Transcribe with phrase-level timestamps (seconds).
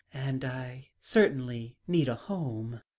[0.15, 2.81] And I certainly need a home."